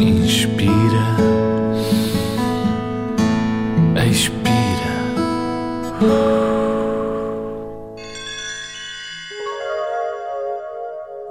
Inspira, 0.00 0.72
expira. 4.10 4.40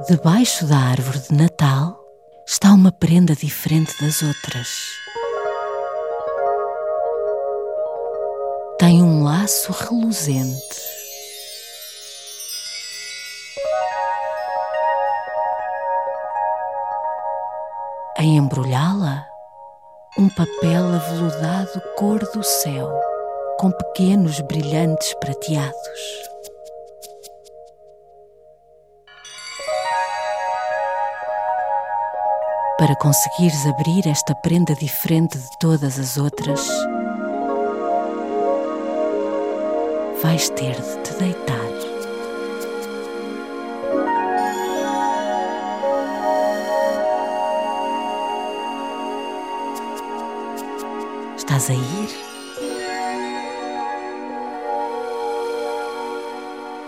Debaixo 0.07 0.67
da 0.67 0.77
árvore 0.77 1.17
de 1.17 1.33
Natal 1.33 1.99
está 2.45 2.71
uma 2.71 2.91
prenda 2.91 3.35
diferente 3.35 3.91
das 3.99 4.21
outras. 4.21 4.67
Tem 8.77 9.01
um 9.01 9.23
laço 9.23 9.71
reluzente. 9.71 10.98
A 18.19 18.23
embrulhá-la, 18.25 19.25
um 20.17 20.27
papel 20.27 20.93
aveludado 20.93 21.81
cor 21.95 22.19
do 22.33 22.43
céu, 22.43 22.91
com 23.57 23.71
pequenos 23.71 24.41
brilhantes 24.41 25.13
prateados. 25.21 26.01
Para 32.77 32.93
conseguires 32.97 33.65
abrir 33.65 34.05
esta 34.05 34.35
prenda 34.35 34.75
diferente 34.75 35.37
de 35.37 35.59
todas 35.61 35.97
as 35.97 36.17
outras, 36.17 36.67
vais 40.21 40.49
ter 40.49 40.75
de 40.75 40.97
te 41.03 41.13
deitar. 41.19 41.78
Estás 51.59 51.71
a 51.71 51.73
ir? 51.73 52.09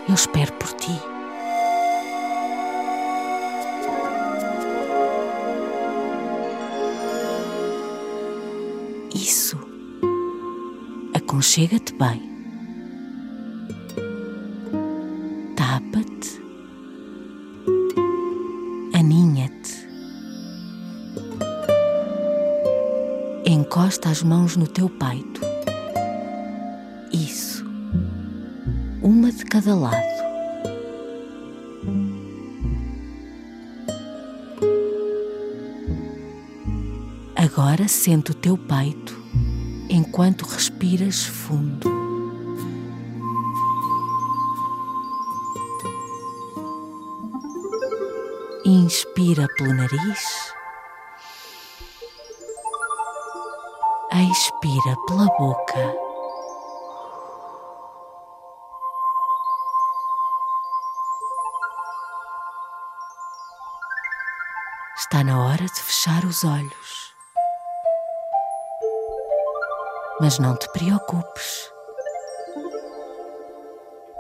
Eu 0.08 0.16
espero 0.16 0.54
por 0.54 0.72
ti. 0.76 0.98
Isso. 9.14 9.60
Aconchega-te 11.16 11.94
bem. 11.96 12.22
Tapa-te. 15.58 16.42
Encosta 23.72 24.10
as 24.10 24.22
mãos 24.22 24.58
no 24.58 24.68
teu 24.68 24.90
peito. 24.90 25.40
Isso. 27.10 27.66
Uma 29.02 29.32
de 29.32 29.46
cada 29.46 29.74
lado. 29.74 29.96
Agora 37.34 37.88
sente 37.88 38.32
o 38.32 38.34
teu 38.34 38.58
peito 38.58 39.18
enquanto 39.90 40.42
respiras 40.42 41.24
fundo. 41.24 41.90
Inspira 48.66 49.48
pelo 49.56 49.74
nariz. 49.74 50.61
Expira 54.22 54.96
pela 55.08 55.26
boca. 55.40 55.96
Está 64.96 65.24
na 65.24 65.44
hora 65.44 65.66
de 65.66 65.82
fechar 65.82 66.24
os 66.24 66.44
olhos. 66.44 67.16
Mas 70.20 70.38
não 70.38 70.56
te 70.56 70.72
preocupes. 70.72 71.72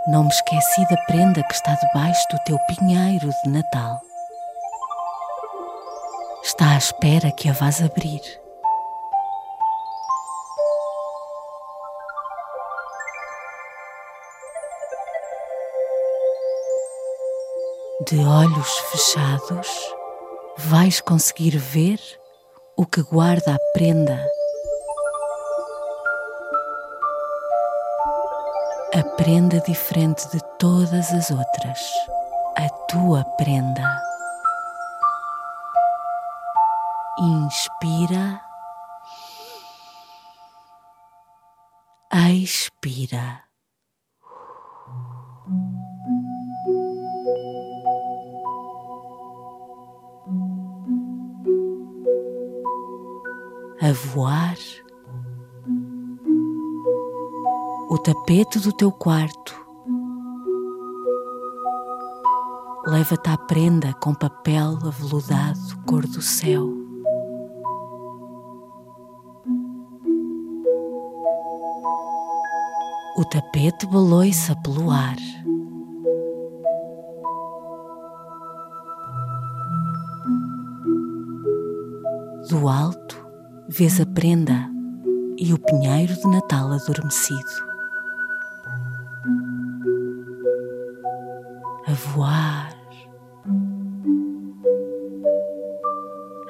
Não 0.07 0.23
me 0.23 0.29
esqueci 0.29 0.81
da 0.89 0.97
prenda 1.05 1.43
que 1.43 1.53
está 1.53 1.75
debaixo 1.75 2.27
do 2.31 2.39
teu 2.39 2.57
pinheiro 2.67 3.29
de 3.43 3.49
Natal. 3.51 4.01
Está 6.43 6.71
à 6.71 6.77
espera 6.77 7.31
que 7.31 7.47
a 7.49 7.53
vás 7.53 7.83
abrir. 7.83 8.40
De 18.07 18.17
olhos 18.17 18.79
fechados, 18.89 19.67
vais 20.57 20.99
conseguir 21.01 21.55
ver 21.57 21.99
o 22.75 22.83
que 22.83 23.03
guarda 23.03 23.53
a 23.53 23.59
prenda. 23.73 24.25
A 28.95 29.03
prenda 29.17 29.59
diferente 29.61 30.27
de 30.31 30.39
todas 30.57 31.13
as 31.13 31.29
outras, 31.29 31.79
a 32.57 32.67
tua 32.87 33.23
prenda. 33.37 33.83
Inspira, 37.19 38.41
expira. 42.11 43.50
A 53.81 53.91
voar. 53.93 54.55
O 57.89 57.97
tapete 57.97 58.59
do 58.59 58.71
teu 58.71 58.91
quarto. 58.91 59.59
Leva-te 62.85 63.29
à 63.29 63.37
prenda 63.37 63.91
com 63.95 64.13
papel 64.13 64.77
aveludado 64.85 65.59
cor 65.87 66.05
do 66.05 66.21
céu. 66.21 66.67
O 73.17 73.25
tapete 73.25 73.87
baloiça 73.87 74.55
pelo 74.57 74.91
ar. 74.91 75.17
Do 82.49 82.67
alto, 82.67 83.10
vês 83.69 83.99
a 84.01 84.05
prenda 84.05 84.69
e 85.37 85.53
o 85.53 85.59
pinheiro 85.59 86.13
de 86.13 86.27
Natal 86.27 86.71
adormecido. 86.71 87.71
A 91.87 91.93
voar, 91.93 92.75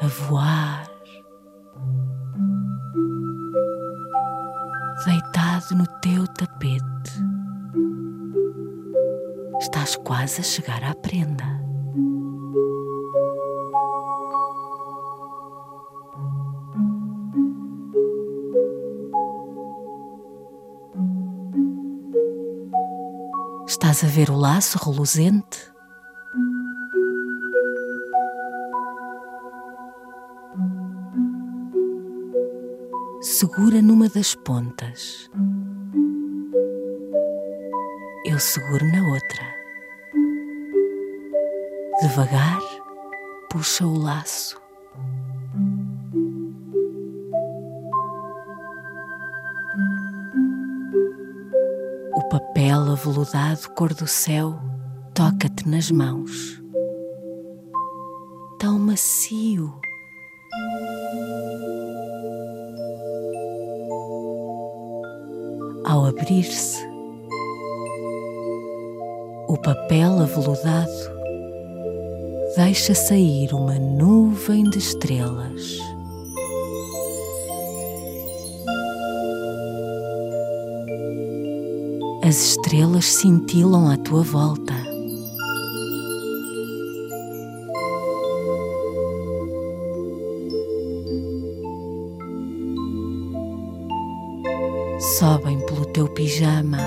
a 0.01 0.07
voar, 0.07 0.87
deitado 5.05 5.75
no 5.75 5.85
teu 6.01 6.27
tapete. 6.27 6.81
Estás 9.59 9.95
quase 9.95 10.41
a 10.41 10.43
chegar 10.43 10.83
à 10.83 10.93
prenda. 10.95 11.60
Estás 23.91 24.09
a 24.09 24.15
ver 24.15 24.29
o 24.31 24.37
laço 24.37 24.77
reluzente? 24.77 25.69
Segura 33.21 33.81
numa 33.81 34.07
das 34.07 34.33
pontas. 34.33 35.29
Eu 38.25 38.39
seguro 38.39 38.85
na 38.85 39.09
outra. 39.09 39.43
Devagar, 42.01 42.61
puxa 43.49 43.85
o 43.85 43.99
laço. 43.99 44.60
papel 52.31 52.93
aveludado 52.93 53.69
cor 53.75 53.93
do 53.93 54.07
céu 54.07 54.57
toca-te 55.13 55.67
nas 55.67 55.91
mãos. 55.91 56.63
Tão 58.57 58.79
macio. 58.79 59.73
Ao 65.83 66.05
abrir-se, 66.05 66.81
o 69.49 69.57
papel 69.61 70.21
aveludado 70.21 70.89
deixa 72.55 72.95
sair 72.95 73.53
uma 73.53 73.77
nuvem 73.77 74.63
de 74.69 74.77
estrelas. 74.77 75.79
As 82.31 82.51
estrelas 82.51 83.03
cintilam 83.03 83.89
à 83.89 83.97
tua 83.97 84.23
volta. 84.23 84.73
Sobem 95.19 95.59
pelo 95.65 95.85
teu 95.87 96.07
pijama. 96.07 96.77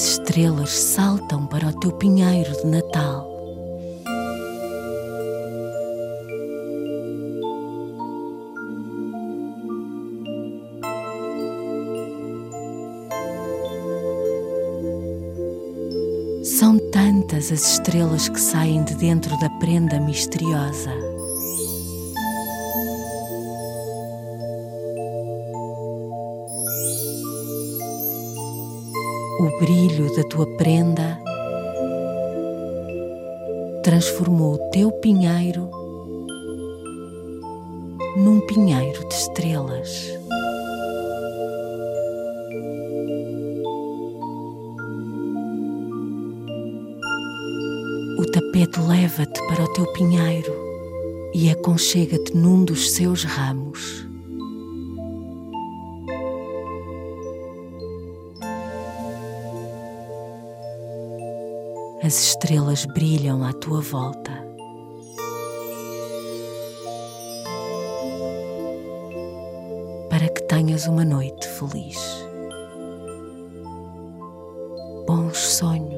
As 0.00 0.12
estrelas 0.12 0.70
saltam 0.70 1.46
para 1.46 1.68
o 1.68 1.78
teu 1.78 1.92
pinheiro 1.92 2.50
de 2.62 2.66
Natal. 2.66 3.28
São 16.42 16.78
tantas 16.90 17.52
as 17.52 17.72
estrelas 17.72 18.30
que 18.30 18.40
saem 18.40 18.82
de 18.84 18.94
dentro 18.94 19.38
da 19.38 19.50
prenda 19.58 20.00
misteriosa. 20.00 21.09
O 29.40 29.58
brilho 29.58 30.14
da 30.14 30.22
tua 30.24 30.46
prenda 30.58 31.18
transformou 33.82 34.56
o 34.56 34.70
teu 34.70 34.92
pinheiro 34.92 35.66
num 38.18 38.38
pinheiro 38.42 39.08
de 39.08 39.14
estrelas. 39.14 40.10
O 48.18 48.30
tapete 48.30 48.78
leva-te 48.78 49.40
para 49.48 49.64
o 49.64 49.72
teu 49.72 49.90
pinheiro 49.94 50.52
e 51.34 51.48
aconchega-te 51.48 52.36
num 52.36 52.62
dos 52.62 52.90
seus 52.90 53.24
ramos. 53.24 54.09
as 62.02 62.18
estrelas 62.18 62.86
brilham 62.86 63.44
à 63.44 63.52
tua 63.52 63.80
volta. 63.82 64.32
Para 70.08 70.28
que 70.28 70.42
tenhas 70.44 70.86
uma 70.86 71.04
noite 71.04 71.46
feliz. 71.46 71.98
Bons 75.06 75.36
sonhos. 75.36 75.89